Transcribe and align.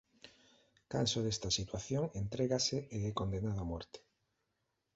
Canso 0.91 1.19
desta 1.25 1.49
situación 1.59 2.03
entrégase 2.23 2.77
e 2.97 2.99
é 3.09 3.11
condenado 3.19 3.59
a 3.61 3.69
morte. 3.71 3.99